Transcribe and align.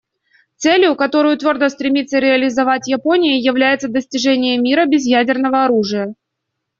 Целью, 0.57 0.95
которую 0.95 1.37
твердо 1.37 1.69
стремится 1.69 2.17
реализовать 2.17 2.87
Япония, 2.87 3.37
является 3.37 3.87
достижение 3.87 4.57
мира 4.57 4.87
без 4.87 5.05
ядерного 5.05 5.63
оружия. 5.63 6.15